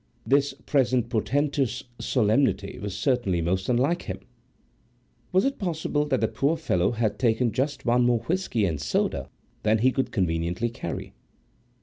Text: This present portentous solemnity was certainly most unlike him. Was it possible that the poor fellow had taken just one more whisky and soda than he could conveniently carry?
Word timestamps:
This 0.25 0.55
present 0.65 1.09
portentous 1.11 1.83
solemnity 1.99 2.79
was 2.79 2.97
certainly 2.97 3.39
most 3.39 3.69
unlike 3.69 4.01
him. 4.01 4.17
Was 5.31 5.45
it 5.45 5.59
possible 5.59 6.05
that 6.07 6.21
the 6.21 6.27
poor 6.27 6.57
fellow 6.57 6.89
had 6.89 7.19
taken 7.19 7.51
just 7.51 7.85
one 7.85 8.05
more 8.07 8.21
whisky 8.21 8.65
and 8.65 8.81
soda 8.81 9.29
than 9.61 9.77
he 9.77 9.91
could 9.91 10.11
conveniently 10.11 10.69
carry? 10.71 11.13